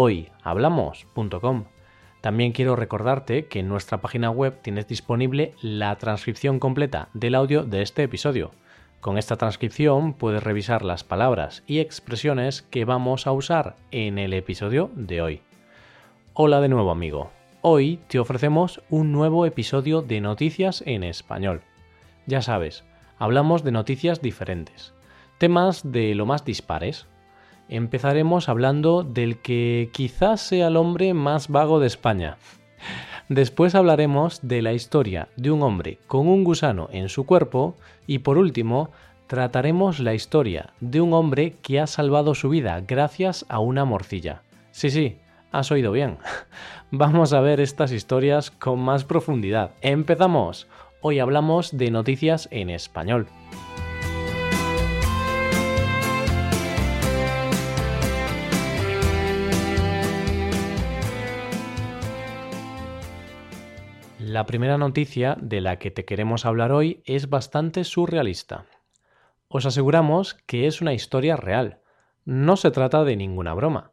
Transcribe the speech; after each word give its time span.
hoyhablamos.com. 0.00 1.64
También 2.20 2.52
quiero 2.52 2.76
recordarte 2.76 3.46
que 3.46 3.58
en 3.58 3.68
nuestra 3.68 4.00
página 4.00 4.30
web 4.30 4.60
tienes 4.62 4.86
disponible 4.86 5.54
la 5.60 5.96
transcripción 5.96 6.60
completa 6.60 7.08
del 7.14 7.34
audio 7.34 7.64
de 7.64 7.82
este 7.82 8.04
episodio. 8.04 8.52
Con 9.00 9.18
esta 9.18 9.34
transcripción 9.34 10.12
puedes 10.12 10.40
revisar 10.40 10.84
las 10.84 11.02
palabras 11.02 11.64
y 11.66 11.80
expresiones 11.80 12.62
que 12.62 12.84
vamos 12.84 13.26
a 13.26 13.32
usar 13.32 13.74
en 13.90 14.20
el 14.20 14.34
episodio 14.34 14.92
de 14.94 15.20
hoy. 15.20 15.40
Hola 16.32 16.60
de 16.60 16.68
nuevo 16.68 16.92
amigo. 16.92 17.32
Hoy 17.62 17.98
te 18.06 18.20
ofrecemos 18.20 18.80
un 18.90 19.10
nuevo 19.10 19.46
episodio 19.46 20.00
de 20.00 20.20
Noticias 20.20 20.84
en 20.86 21.02
Español. 21.02 21.62
Ya 22.24 22.40
sabes, 22.40 22.84
hablamos 23.18 23.64
de 23.64 23.72
noticias 23.72 24.22
diferentes, 24.22 24.94
temas 25.38 25.90
de 25.90 26.14
lo 26.14 26.24
más 26.24 26.44
dispares, 26.44 27.08
empezaremos 27.68 28.48
hablando 28.48 29.02
del 29.02 29.38
que 29.38 29.90
quizás 29.92 30.40
sea 30.40 30.68
el 30.68 30.76
hombre 30.76 31.14
más 31.14 31.48
vago 31.48 31.80
de 31.80 31.86
España. 31.86 32.38
Después 33.28 33.74
hablaremos 33.74 34.40
de 34.42 34.62
la 34.62 34.72
historia 34.72 35.28
de 35.36 35.50
un 35.50 35.62
hombre 35.62 35.98
con 36.06 36.28
un 36.28 36.44
gusano 36.44 36.88
en 36.92 37.08
su 37.08 37.26
cuerpo 37.26 37.76
y 38.06 38.20
por 38.20 38.38
último 38.38 38.90
trataremos 39.26 40.00
la 40.00 40.14
historia 40.14 40.72
de 40.80 41.02
un 41.02 41.12
hombre 41.12 41.56
que 41.60 41.78
ha 41.78 41.86
salvado 41.86 42.34
su 42.34 42.48
vida 42.48 42.82
gracias 42.86 43.44
a 43.48 43.58
una 43.58 43.84
morcilla. 43.84 44.42
Sí, 44.70 44.90
sí, 44.90 45.18
has 45.52 45.70
oído 45.70 45.92
bien. 45.92 46.16
Vamos 46.90 47.34
a 47.34 47.40
ver 47.40 47.60
estas 47.60 47.92
historias 47.92 48.50
con 48.50 48.80
más 48.80 49.04
profundidad. 49.04 49.72
Empezamos. 49.82 50.66
Hoy 51.02 51.18
hablamos 51.18 51.76
de 51.76 51.90
noticias 51.90 52.48
en 52.50 52.70
español. 52.70 53.26
La 64.38 64.46
primera 64.46 64.78
noticia 64.78 65.36
de 65.40 65.60
la 65.60 65.80
que 65.80 65.90
te 65.90 66.04
queremos 66.04 66.46
hablar 66.46 66.70
hoy 66.70 67.02
es 67.06 67.28
bastante 67.28 67.82
surrealista. 67.82 68.66
Os 69.48 69.66
aseguramos 69.66 70.34
que 70.46 70.68
es 70.68 70.80
una 70.80 70.92
historia 70.92 71.34
real. 71.34 71.80
No 72.24 72.54
se 72.54 72.70
trata 72.70 73.02
de 73.02 73.16
ninguna 73.16 73.52
broma. 73.54 73.90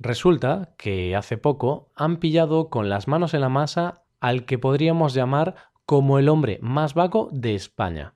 Resulta 0.00 0.74
que 0.76 1.14
hace 1.14 1.38
poco 1.38 1.92
han 1.94 2.16
pillado 2.16 2.68
con 2.68 2.88
las 2.88 3.06
manos 3.06 3.32
en 3.32 3.42
la 3.42 3.48
masa 3.48 4.02
al 4.18 4.44
que 4.44 4.58
podríamos 4.58 5.14
llamar 5.14 5.54
como 5.84 6.18
el 6.18 6.30
hombre 6.30 6.58
más 6.60 6.94
vago 6.94 7.28
de 7.30 7.54
España. 7.54 8.14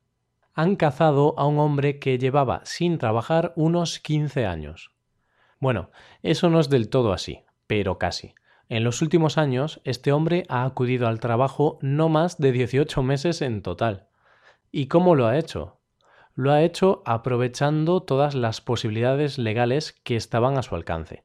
Han 0.54 0.74
cazado 0.74 1.38
a 1.38 1.46
un 1.46 1.60
hombre 1.60 2.00
que 2.00 2.18
llevaba 2.18 2.62
sin 2.64 2.98
trabajar 2.98 3.52
unos 3.54 4.00
15 4.00 4.44
años. 4.44 4.91
Bueno, 5.60 5.91
eso 6.24 6.50
no 6.50 6.58
es 6.58 6.68
del 6.68 6.88
todo 6.88 7.12
así, 7.12 7.44
pero 7.68 7.96
casi. 7.96 8.34
En 8.70 8.84
los 8.84 9.02
últimos 9.02 9.36
años, 9.36 9.80
este 9.82 10.12
hombre 10.12 10.44
ha 10.48 10.64
acudido 10.64 11.08
al 11.08 11.18
trabajo 11.18 11.80
no 11.82 12.08
más 12.08 12.38
de 12.38 12.52
18 12.52 13.02
meses 13.02 13.42
en 13.42 13.62
total. 13.62 14.06
¿Y 14.70 14.86
cómo 14.86 15.16
lo 15.16 15.26
ha 15.26 15.36
hecho? 15.36 15.80
Lo 16.36 16.53
ha 16.53 16.62
hecho 16.62 17.03
aprovechando 17.04 18.00
todas 18.00 18.36
las 18.36 18.60
posibilidades 18.60 19.38
legales 19.38 20.00
que 20.04 20.14
estaban 20.14 20.56
a 20.56 20.62
su 20.62 20.76
alcance. 20.76 21.25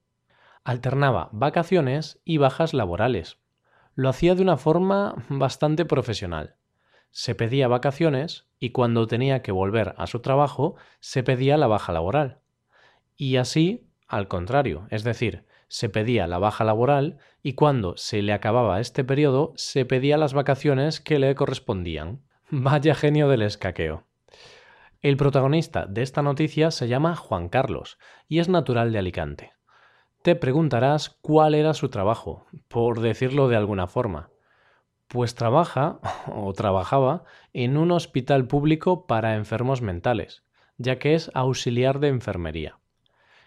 Alternaba 0.63 1.29
vacaciones 1.33 2.19
y 2.25 2.37
bajas 2.37 2.73
laborales. 2.73 3.37
Lo 3.93 4.09
hacía 4.09 4.33
de 4.33 4.41
una 4.41 4.57
forma 4.57 5.13
bastante 5.29 5.85
profesional. 5.85 6.55
Se 7.11 7.35
pedía 7.35 7.67
vacaciones 7.67 8.47
y 8.57 8.71
cuando 8.71 9.05
tenía 9.05 9.43
que 9.43 9.51
volver 9.51 9.93
a 9.99 10.07
su 10.07 10.19
trabajo 10.19 10.77
se 10.99 11.21
pedía 11.21 11.57
la 11.57 11.67
baja 11.67 11.93
laboral. 11.93 12.39
Y 13.15 13.35
así, 13.37 13.87
al 14.07 14.27
contrario, 14.27 14.87
es 14.89 15.03
decir, 15.03 15.45
se 15.67 15.89
pedía 15.89 16.27
la 16.27 16.39
baja 16.39 16.63
laboral 16.63 17.17
y 17.41 17.53
cuando 17.53 17.97
se 17.97 18.21
le 18.21 18.33
acababa 18.33 18.79
este 18.79 19.03
periodo 19.03 19.53
se 19.55 19.85
pedía 19.85 20.17
las 20.17 20.33
vacaciones 20.33 20.99
que 20.99 21.19
le 21.19 21.33
correspondían. 21.35 22.21
Vaya 22.49 22.95
genio 22.95 23.27
del 23.27 23.41
escaqueo. 23.41 24.03
El 25.01 25.17
protagonista 25.17 25.85
de 25.85 26.01
esta 26.01 26.21
noticia 26.21 26.71
se 26.71 26.87
llama 26.87 27.15
Juan 27.15 27.49
Carlos 27.49 27.99
y 28.27 28.39
es 28.39 28.49
natural 28.49 28.91
de 28.91 28.99
Alicante. 28.99 29.53
Te 30.23 30.35
preguntarás 30.35 31.09
cuál 31.21 31.53
era 31.53 31.75
su 31.75 31.89
trabajo, 31.89 32.47
por 32.67 33.01
decirlo 33.01 33.47
de 33.47 33.55
alguna 33.55 33.85
forma. 33.85 34.31
Pues 35.07 35.35
trabaja 35.35 35.99
o 36.33 36.51
trabajaba 36.53 37.23
en 37.53 37.77
un 37.77 37.91
hospital 37.91 38.47
público 38.47 39.05
para 39.05 39.35
enfermos 39.35 39.83
mentales, 39.83 40.43
ya 40.77 40.97
que 40.97 41.13
es 41.13 41.29
auxiliar 41.35 41.99
de 41.99 42.07
enfermería. 42.07 42.79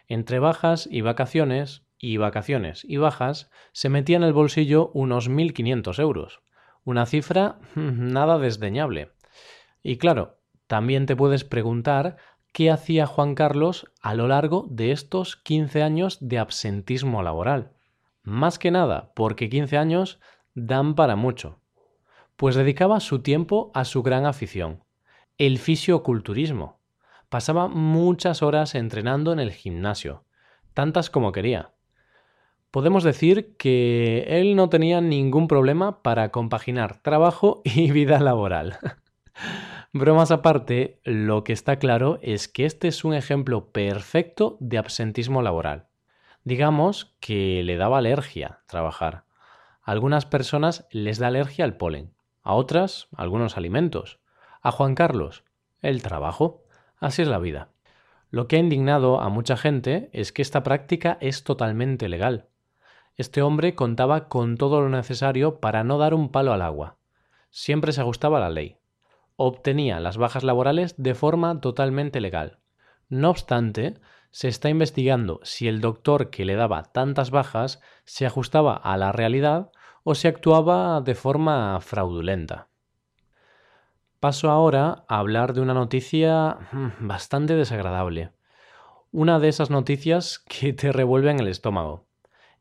Entre 0.06 0.39
bajas 0.39 0.89
y 0.91 1.00
vacaciones 1.00 1.88
y 2.00 2.16
vacaciones 2.16 2.84
y 2.84 2.97
bajas, 2.97 3.50
se 3.72 3.88
metía 3.88 4.16
en 4.16 4.22
el 4.22 4.32
bolsillo 4.32 4.91
unos 4.94 5.28
1.500 5.28 5.98
euros. 6.00 6.41
Una 6.84 7.06
cifra 7.06 7.59
nada 7.75 8.38
desdeñable. 8.38 9.10
Y 9.82 9.97
claro, 9.98 10.38
también 10.66 11.06
te 11.06 11.16
puedes 11.16 11.44
preguntar 11.44 12.16
qué 12.53 12.70
hacía 12.70 13.06
Juan 13.06 13.34
Carlos 13.34 13.91
a 14.00 14.14
lo 14.14 14.28
largo 14.28 14.66
de 14.70 14.92
estos 14.92 15.37
15 15.37 15.82
años 15.82 16.19
de 16.20 16.38
absentismo 16.38 17.22
laboral. 17.22 17.72
Más 18.22 18.58
que 18.58 18.70
nada, 18.70 19.12
porque 19.14 19.48
15 19.48 19.76
años 19.78 20.20
dan 20.54 20.94
para 20.94 21.16
mucho. 21.16 21.60
Pues 22.37 22.54
dedicaba 22.54 23.00
su 23.00 23.20
tiempo 23.20 23.70
a 23.75 23.84
su 23.84 24.03
gran 24.03 24.26
afición, 24.26 24.84
el 25.38 25.58
fisioculturismo. 25.58 26.78
Pasaba 27.28 27.69
muchas 27.69 28.42
horas 28.42 28.75
entrenando 28.75 29.32
en 29.32 29.41
el 29.41 29.53
gimnasio, 29.53 30.25
tantas 30.75 31.10
como 31.10 31.32
quería 31.32 31.72
podemos 32.71 33.05
decir 33.05 33.56
que 33.56 34.25
él 34.29 34.56
no 34.56 34.69
tenía 34.69 35.01
ningún 35.01 35.49
problema 35.49 36.03
para 36.03 36.31
compaginar 36.31 37.01
trabajo 37.03 37.62
y 37.65 37.91
vida 37.91 38.21
laboral. 38.21 38.79
Bromas 39.93 40.31
aparte, 40.31 41.01
lo 41.05 41.45
que 41.45 41.53
está 41.53 41.79
claro 41.79 42.19
es 42.23 42.49
que 42.49 42.67
este 42.67 42.89
es 42.89 43.05
un 43.05 43.15
ejemplo 43.15 43.73
perfecto 43.73 44.59
de 44.61 44.79
absentismo 44.79 45.41
laboral. 45.43 45.89
Digamos 46.45 47.17
que 47.21 47.62
le 47.62 47.77
daba 47.77 47.99
alergia 47.99 48.61
trabajar. 48.67 49.25
A 49.83 49.93
algunas 49.93 50.27
personas 50.27 50.87
les 50.91 51.19
da 51.19 51.29
alergia 51.29 51.65
al 51.65 51.77
polen, 51.77 52.12
a 52.43 52.55
otras 52.55 53.09
algunos 53.17 53.56
alimentos, 53.56 54.21
a 54.61 54.71
Juan 54.71 54.95
Carlos 54.95 55.45
el 55.83 56.03
trabajo. 56.03 56.65
Así 56.99 57.23
es 57.23 57.29
la 57.29 57.39
vida. 57.39 57.71
Lo 58.31 58.49
que 58.49 58.56
ha 58.56 58.61
indignado 58.61 59.21
a 59.21 59.29
mucha 59.29 59.56
gente 59.56 60.11
es 60.12 60.33
que 60.33 60.43
esta 60.43 60.62
práctica 60.62 61.17
es 61.21 61.45
totalmente 61.45 62.09
legal. 62.09 62.49
Este 63.19 63.43
hombre 63.43 63.75
contaba 63.75 64.29
con 64.29 64.56
todo 64.56 64.81
lo 64.81 64.89
necesario 64.89 65.59
para 65.59 65.83
no 65.83 65.99
dar 65.99 66.15
un 66.15 66.31
palo 66.31 66.53
al 66.53 66.62
agua. 66.62 66.99
Siempre 67.51 67.91
se 67.91 68.01
ajustaba 68.01 68.39
a 68.39 68.41
la 68.43 68.51
ley. 68.51 68.77
Obtenía 69.34 69.99
las 69.99 70.17
bajas 70.17 70.45
laborales 70.45 70.95
de 70.99 71.17
forma 71.17 71.61
totalmente 71.61 72.21
legal. 72.21 72.61
No 73.09 73.31
obstante, 73.31 73.99
se 74.31 74.47
está 74.47 74.69
investigando 74.69 75.41
si 75.43 75.67
el 75.67 75.81
doctor 75.81 76.31
que 76.31 76.45
le 76.45 76.55
daba 76.55 76.84
tantas 76.84 77.33
bajas 77.33 77.81
se 78.05 78.25
ajustaba 78.25 78.77
a 78.77 78.97
la 78.97 79.11
realidad 79.11 79.73
o 80.05 80.14
si 80.14 80.29
actuaba 80.29 81.00
de 81.00 81.17
forma 81.17 81.81
fraudulenta. 81.81 82.69
Paso 84.21 84.49
ahora 84.49 85.05
a 85.09 85.19
hablar 85.19 85.55
de 85.55 85.61
una 85.61 85.75
noticia 85.75 86.56
mm, 86.71 87.09
bastante 87.09 87.55
desagradable. 87.55 88.31
Una 89.11 89.41
de 89.41 89.49
esas 89.49 89.71
noticias 89.71 90.38
que 90.38 90.73
te 90.73 90.93
revuelven 90.93 91.41
el 91.41 91.49
estómago. 91.49 92.07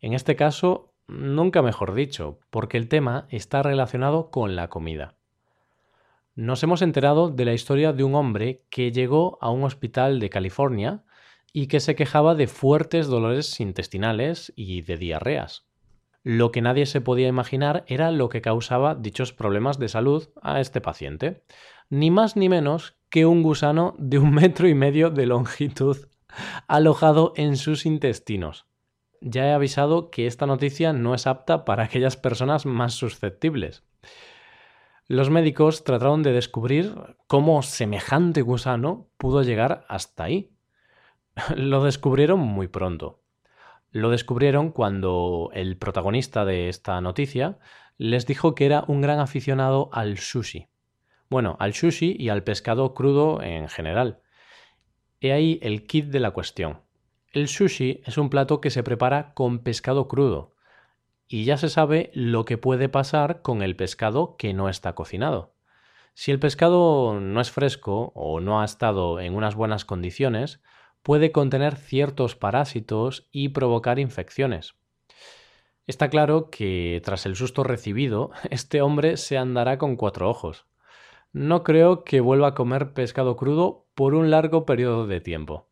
En 0.02 0.14
este 0.14 0.36
caso, 0.36 0.94
nunca 1.08 1.62
mejor 1.62 1.94
dicho, 1.94 2.40
porque 2.50 2.78
el 2.78 2.88
tema 2.88 3.28
está 3.30 3.64
relacionado 3.64 4.30
con 4.30 4.56
la 4.56 4.68
comida. 4.70 5.16
Nos 6.36 6.62
hemos 6.62 6.84
enterado 6.84 7.32
de 7.32 7.46
la 7.46 7.54
historia 7.54 7.94
de 7.94 8.04
un 8.04 8.14
hombre 8.14 8.64
que 8.70 8.92
llegó 8.92 9.40
a 9.42 9.50
un 9.50 9.64
hospital 9.64 10.20
de 10.20 10.30
California 10.30 11.04
y 11.52 11.66
que 11.66 11.80
se 11.80 11.96
quejaba 11.96 12.36
de 12.36 12.46
fuertes 12.46 13.08
dolores 13.08 13.60
intestinales 13.60 14.54
y 14.56 14.82
de 14.82 14.98
diarreas. 14.98 15.66
Lo 16.22 16.52
que 16.52 16.62
nadie 16.62 16.86
se 16.86 17.02
podía 17.02 17.28
imaginar 17.28 17.84
era 17.88 18.12
lo 18.12 18.30
que 18.30 18.42
causaba 18.42 18.94
dichos 18.94 19.34
problemas 19.34 19.80
de 19.80 19.88
salud 19.88 20.30
a 20.44 20.60
este 20.60 20.80
paciente, 20.80 21.42
ni 21.90 22.12
más 22.12 22.36
ni 22.36 22.50
menos 22.50 22.98
que 23.10 23.26
un 23.26 23.42
gusano 23.42 23.96
de 23.98 24.20
un 24.20 24.32
metro 24.36 24.68
y 24.68 24.76
medio 24.76 25.10
de 25.10 25.26
longitud 25.26 25.98
alojado 26.68 27.34
en 27.36 27.58
sus 27.58 27.88
intestinos. 27.88 28.67
Ya 29.22 29.46
he 29.46 29.54
avisado 29.54 30.10
que 30.10 30.28
esta 30.28 30.46
noticia 30.46 30.94
no 30.94 31.14
es 31.14 31.28
apta 31.28 31.66
para 31.66 31.84
aquellas 31.84 32.18
personas 32.18 32.66
más 32.66 32.94
susceptibles. 32.94 33.84
Los 35.08 35.30
médicos 35.30 35.84
trataron 35.84 36.22
de 36.22 36.34
descubrir 36.34 36.94
cómo 37.28 37.62
semejante 37.62 38.42
gusano 38.42 39.08
pudo 39.18 39.42
llegar 39.42 39.86
hasta 39.88 40.26
ahí. 40.26 40.52
Lo 41.56 41.84
descubrieron 41.84 42.40
muy 42.40 42.68
pronto. 42.68 43.24
Lo 43.92 44.10
descubrieron 44.10 44.72
cuando 44.72 45.50
el 45.54 45.78
protagonista 45.78 46.44
de 46.44 46.68
esta 46.68 47.00
noticia 47.00 47.58
les 47.98 48.26
dijo 48.26 48.54
que 48.54 48.66
era 48.66 48.84
un 48.88 49.02
gran 49.02 49.20
aficionado 49.20 49.90
al 49.94 50.18
sushi. 50.18 50.68
Bueno, 51.30 51.56
al 51.60 51.74
sushi 51.74 52.16
y 52.20 52.30
al 52.30 52.44
pescado 52.44 52.94
crudo 52.94 53.42
en 53.42 53.70
general. 53.70 54.20
He 55.20 55.32
ahí 55.32 55.60
el 55.62 55.88
kit 55.88 56.08
de 56.08 56.20
la 56.20 56.32
cuestión. 56.32 56.82
El 57.38 57.50
sushi 57.50 58.02
es 58.04 58.18
un 58.18 58.32
plato 58.32 58.62
que 58.62 58.72
se 58.72 58.82
prepara 58.82 59.36
con 59.36 59.60
pescado 59.60 60.08
crudo, 60.08 60.56
y 61.28 61.44
ya 61.44 61.58
se 61.58 61.70
sabe 61.70 62.10
lo 62.16 62.46
que 62.46 62.58
puede 62.58 62.90
pasar 62.90 63.44
con 63.44 63.62
el 63.62 63.76
pescado 63.76 64.38
que 64.38 64.56
no 64.56 64.70
está 64.70 64.96
cocinado. 64.96 65.54
Si 66.16 66.32
el 66.32 66.40
pescado 66.40 67.20
no 67.20 67.40
es 67.40 67.52
fresco 67.52 68.12
o 68.16 68.40
no 68.40 68.60
ha 68.60 68.66
estado 68.66 69.20
en 69.20 69.36
unas 69.36 69.54
buenas 69.54 69.86
condiciones, 69.86 70.64
puede 71.04 71.32
contener 71.32 71.76
ciertos 71.76 72.36
parásitos 72.36 73.28
y 73.32 73.50
provocar 73.50 74.00
infecciones. 74.00 74.74
Está 75.86 76.10
claro 76.10 76.50
que 76.50 77.04
tras 77.06 77.28
el 77.28 77.36
susto 77.36 77.64
recibido, 77.64 78.32
este 78.50 78.82
hombre 78.82 79.16
se 79.16 79.38
andará 79.38 79.78
con 79.78 79.96
cuatro 79.96 80.28
ojos. 80.28 80.66
No 81.34 81.64
creo 81.64 82.04
que 82.04 82.20
vuelva 82.20 82.48
a 82.48 82.56
comer 82.56 82.94
pescado 82.96 83.36
crudo 83.36 83.86
por 83.94 84.16
un 84.16 84.32
largo 84.32 84.66
periodo 84.66 85.06
de 85.06 85.22
tiempo. 85.22 85.68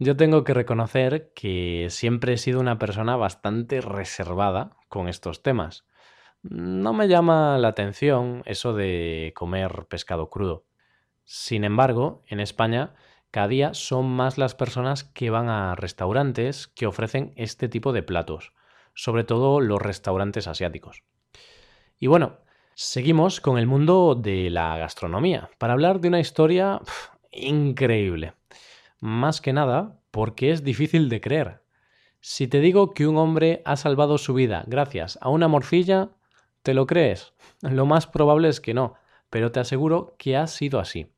Yo 0.00 0.16
tengo 0.16 0.44
que 0.44 0.54
reconocer 0.54 1.32
que 1.34 1.88
siempre 1.90 2.34
he 2.34 2.36
sido 2.36 2.60
una 2.60 2.78
persona 2.78 3.16
bastante 3.16 3.80
reservada 3.80 4.76
con 4.88 5.08
estos 5.08 5.42
temas. 5.42 5.86
No 6.42 6.92
me 6.92 7.08
llama 7.08 7.58
la 7.58 7.66
atención 7.66 8.42
eso 8.46 8.74
de 8.74 9.32
comer 9.34 9.86
pescado 9.88 10.30
crudo. 10.30 10.64
Sin 11.24 11.64
embargo, 11.64 12.22
en 12.28 12.38
España 12.38 12.94
cada 13.32 13.48
día 13.48 13.74
son 13.74 14.06
más 14.06 14.38
las 14.38 14.54
personas 14.54 15.02
que 15.02 15.30
van 15.30 15.48
a 15.48 15.74
restaurantes 15.74 16.68
que 16.68 16.86
ofrecen 16.86 17.32
este 17.34 17.68
tipo 17.68 17.92
de 17.92 18.04
platos, 18.04 18.52
sobre 18.94 19.24
todo 19.24 19.60
los 19.60 19.82
restaurantes 19.82 20.46
asiáticos. 20.46 21.02
Y 21.98 22.06
bueno, 22.06 22.38
seguimos 22.74 23.40
con 23.40 23.58
el 23.58 23.66
mundo 23.66 24.14
de 24.14 24.48
la 24.48 24.78
gastronomía 24.78 25.50
para 25.58 25.72
hablar 25.72 25.98
de 25.98 26.06
una 26.06 26.20
historia 26.20 26.80
increíble. 27.32 28.34
Más 29.00 29.40
que 29.40 29.52
nada 29.52 30.00
porque 30.10 30.50
es 30.50 30.64
difícil 30.64 31.08
de 31.08 31.20
creer. 31.20 31.62
Si 32.20 32.48
te 32.48 32.60
digo 32.60 32.94
que 32.94 33.06
un 33.06 33.16
hombre 33.16 33.62
ha 33.64 33.76
salvado 33.76 34.18
su 34.18 34.34
vida 34.34 34.64
gracias 34.66 35.18
a 35.20 35.28
una 35.28 35.46
morcilla, 35.46 36.10
¿te 36.62 36.74
lo 36.74 36.86
crees? 36.86 37.32
Lo 37.62 37.86
más 37.86 38.06
probable 38.06 38.48
es 38.48 38.60
que 38.60 38.74
no, 38.74 38.94
pero 39.30 39.52
te 39.52 39.60
aseguro 39.60 40.14
que 40.18 40.36
ha 40.36 40.46
sido 40.46 40.80
así. 40.80 41.12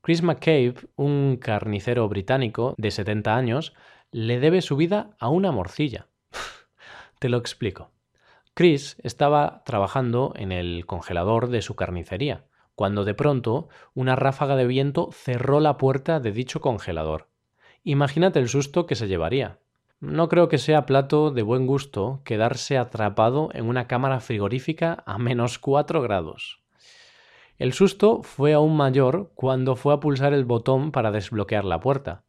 Chris 0.00 0.22
McCabe, 0.22 0.76
un 0.96 1.36
carnicero 1.36 2.08
británico 2.08 2.74
de 2.78 2.90
70 2.90 3.36
años, 3.36 3.74
le 4.10 4.40
debe 4.40 4.62
su 4.62 4.76
vida 4.76 5.10
a 5.18 5.28
una 5.28 5.52
morcilla. 5.52 6.06
te 7.18 7.28
lo 7.28 7.36
explico. 7.36 7.90
Chris 8.54 8.96
estaba 9.02 9.62
trabajando 9.64 10.32
en 10.36 10.52
el 10.52 10.86
congelador 10.86 11.48
de 11.48 11.60
su 11.60 11.76
carnicería 11.76 12.46
cuando 12.78 13.04
de 13.04 13.12
pronto 13.12 13.68
una 13.92 14.14
ráfaga 14.14 14.54
de 14.54 14.64
viento 14.64 15.08
cerró 15.10 15.58
la 15.58 15.78
puerta 15.78 16.20
de 16.20 16.30
dicho 16.30 16.60
congelador. 16.60 17.26
Imagínate 17.82 18.38
el 18.38 18.48
susto 18.48 18.86
que 18.86 18.94
se 18.94 19.08
llevaría. 19.08 19.58
No 19.98 20.28
creo 20.28 20.48
que 20.48 20.58
sea 20.58 20.86
plato 20.86 21.32
de 21.32 21.42
buen 21.42 21.66
gusto 21.66 22.20
quedarse 22.24 22.78
atrapado 22.78 23.48
en 23.52 23.66
una 23.66 23.88
cámara 23.88 24.20
frigorífica 24.20 25.02
a 25.06 25.18
menos 25.18 25.58
4 25.58 26.02
grados. 26.02 26.62
El 27.58 27.72
susto 27.72 28.22
fue 28.22 28.52
aún 28.52 28.76
mayor 28.76 29.32
cuando 29.34 29.74
fue 29.74 29.92
a 29.92 29.98
pulsar 29.98 30.32
el 30.32 30.44
botón 30.44 30.92
para 30.92 31.10
desbloquear 31.10 31.64
la 31.64 31.80
puerta. 31.80 32.22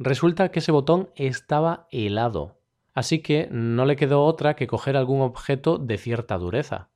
Resulta 0.00 0.50
que 0.50 0.58
ese 0.58 0.72
botón 0.72 1.10
estaba 1.14 1.86
helado, 1.92 2.58
así 2.94 3.20
que 3.20 3.46
no 3.52 3.84
le 3.84 3.94
quedó 3.94 4.24
otra 4.24 4.56
que 4.56 4.66
coger 4.66 4.96
algún 4.96 5.20
objeto 5.20 5.78
de 5.78 5.98
cierta 5.98 6.36
dureza. 6.36 6.88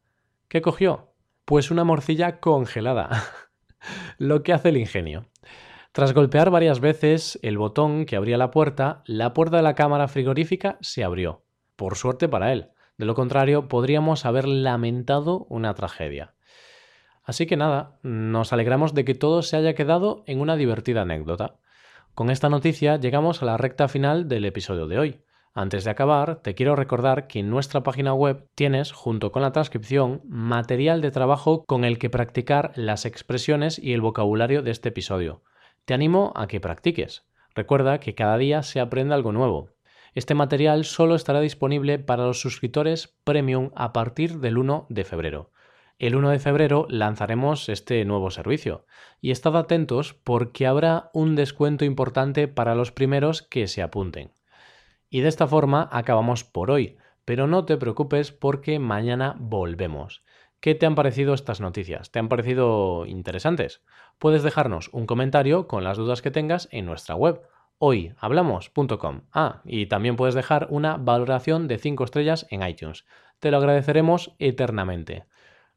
¿Qué 0.49 0.62
cogió? 0.62 1.12
Pues 1.52 1.70
una 1.70 1.84
morcilla 1.84 2.40
congelada. 2.40 3.10
Lo 4.16 4.43
que 4.43 4.54
hace 4.54 4.70
el 4.70 4.78
ingenio. 4.78 5.26
Tras 5.93 6.14
golpear 6.14 6.49
varias 6.49 6.81
veces 6.81 7.38
el 7.43 7.58
botón 7.58 8.06
que 8.06 8.16
abría 8.16 8.38
la 8.38 8.50
puerta, 8.50 9.02
la 9.04 9.34
puerta 9.34 9.58
de 9.58 9.62
la 9.62 9.75
cámara 9.75 10.08
frigorífica 10.08 10.78
se 10.81 11.04
abrió. 11.04 11.44
Por 11.76 11.96
suerte 11.96 12.26
para 12.26 12.54
él. 12.54 12.70
De 12.96 13.04
lo 13.04 13.14
contrario, 13.14 13.69
podríamos 13.69 14.25
haber 14.25 14.49
lamentado 14.49 15.44
una 15.50 15.75
tragedia. 15.75 16.32
Así 17.22 17.44
que 17.44 17.58
nada, 17.58 17.99
nos 18.02 18.54
alegramos 18.54 18.94
de 18.94 19.04
que 19.04 19.14
todo 19.14 19.43
se 19.43 19.58
haya 19.58 19.75
quedado 19.75 20.25
en 20.26 20.40
una 20.40 20.56
divertida 20.56 21.02
anécdota. 21.02 21.58
Con 22.14 22.31
esta 22.31 22.49
noticia 22.49 22.96
llegamos 22.96 23.43
a 23.43 23.44
la 23.44 23.58
recta 23.58 23.88
final 23.88 24.26
del 24.26 24.46
episodio 24.46 24.87
de 24.87 24.99
hoy. 24.99 25.20
Antes 25.54 25.84
de 25.84 25.90
acabar, 25.90 26.37
te 26.37 26.54
quiero 26.54 26.76
recordar 26.76 27.26
que 27.26 27.40
en 27.40 27.50
nuestra 27.50 27.82
página 27.82 28.14
web 28.14 28.49
tienes, 28.54 28.90
junto 28.90 29.32
con 29.32 29.43
la 29.43 29.52
transcripción, 29.52 30.22
material 30.25 31.02
de 31.02 31.10
trabajo 31.10 31.64
con 31.66 31.84
el 31.84 31.99
que 31.99 32.08
practicar 32.08 32.72
las 32.75 33.04
expresiones 33.04 33.78
y 33.78 33.93
el 33.93 34.00
vocabulario 34.00 34.62
de 34.62 34.70
este 34.70 34.88
episodio. 34.88 35.43
Te 35.84 35.93
animo 35.93 36.32
a 36.37 36.46
que 36.46 36.60
practiques. 36.60 37.26
Recuerda 37.54 38.00
que 38.00 38.14
cada 38.14 38.38
día 38.38 38.62
se 38.62 38.81
aprende 38.81 39.14
algo 39.14 39.32
nuevo. 39.32 39.69
Este 40.14 40.34
material 40.34 40.87
solo 40.87 41.14
estará 41.14 41.40
disponible 41.40 41.99
para 41.99 42.25
los 42.25 42.40
suscriptores 42.40 43.14
premium 43.25 43.72
a 43.75 43.93
partir 43.93 44.38
del 44.38 44.56
1 44.56 44.87
de 44.88 45.04
febrero. 45.04 45.50
El 45.99 46.16
1 46.16 46.31
de 46.31 46.38
febrero 46.38 46.87
lanzaremos 46.88 47.69
este 47.69 48.02
nuevo 48.06 48.31
servicio 48.31 48.87
y 49.20 49.32
estad 49.32 49.56
atentos 49.58 50.14
porque 50.14 50.66
habrá 50.66 51.10
un 51.12 51.37
descuento 51.37 51.84
importante 51.84 52.49
para 52.49 52.75
los 52.75 52.90
primeros 52.90 53.43
que 53.43 53.69
se 53.69 53.82
apunten. 53.82 54.32
Y 55.12 55.20
de 55.20 55.29
esta 55.29 55.47
forma 55.47 55.91
acabamos 55.93 56.43
por 56.43 56.70
hoy, 56.70 56.97
pero 57.26 57.47
no 57.47 57.67
te 57.67 57.76
preocupes 57.76 58.32
porque 58.32 58.79
mañana 58.79 59.37
volvemos. 59.38 60.25
¿Qué 60.59 60.75
te 60.75 60.87
han 60.87 60.94
parecido 60.94 61.35
estas 61.35 61.61
noticias? 61.61 62.11
¿Te 62.11 62.19
han 62.19 62.31
parecido 62.31 63.05
interesantes? 63.05 63.82
Puedes 64.19 64.43
dejarnos 64.43 64.88
un 64.91 65.05
comentario 65.05 65.69
con 65.69 65.85
las 65.85 65.99
dudas 65.99 66.23
que 66.23 66.31
tengas 66.31 66.67
en 66.73 66.87
nuestra 66.87 67.14
web 67.14 67.43
hoyhablamos.com. 67.76 69.20
Ah, 69.35 69.61
y 69.67 69.85
también 69.85 70.17
puedes 70.17 70.35
dejar 70.35 70.69
una 70.70 70.97
valoración 70.97 71.69
de 71.69 71.76
5 71.76 72.05
estrellas 72.05 72.47
en 72.49 72.67
iTunes. 72.67 73.05
Te 73.38 73.50
lo 73.50 73.59
agradeceremos 73.59 74.35
eternamente. 74.38 75.26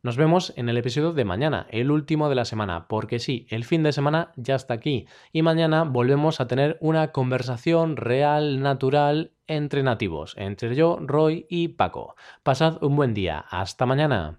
Nos 0.05 0.17
vemos 0.17 0.53
en 0.55 0.69
el 0.69 0.77
episodio 0.77 1.13
de 1.13 1.25
mañana, 1.25 1.65
el 1.71 1.89
último 1.89 2.29
de 2.29 2.35
la 2.35 2.45
semana, 2.45 2.87
porque 2.87 3.17
sí, 3.17 3.47
el 3.49 3.65
fin 3.65 3.81
de 3.81 3.91
semana 3.91 4.33
ya 4.35 4.53
está 4.53 4.75
aquí 4.75 5.07
y 5.33 5.41
mañana 5.41 5.83
volvemos 5.83 6.39
a 6.39 6.47
tener 6.47 6.77
una 6.79 7.11
conversación 7.11 7.97
real, 7.97 8.61
natural, 8.61 9.31
entre 9.47 9.81
nativos, 9.81 10.35
entre 10.37 10.75
yo, 10.75 10.99
Roy 11.01 11.47
y 11.49 11.69
Paco. 11.69 12.13
Pasad 12.43 12.83
un 12.83 12.95
buen 12.95 13.15
día. 13.15 13.45
Hasta 13.49 13.87
mañana. 13.87 14.37